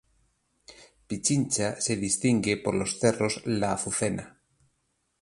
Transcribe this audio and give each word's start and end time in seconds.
Pichincha 1.07 1.79
se 1.79 1.95
distingue 1.95 2.57
por 2.57 2.73
los 2.73 2.97
cerros 2.97 3.43
la 3.45 3.73
Azucena. 3.73 4.41